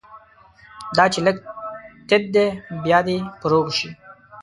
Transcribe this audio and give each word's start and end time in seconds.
دا 0.97 1.05
چې 1.13 1.19
لږ 1.25 1.37
تت 2.07 2.23
دی، 2.33 2.47
بیا 2.83 2.99
دې 3.07 3.17
فروغ 3.39 3.65
شي 3.77 3.89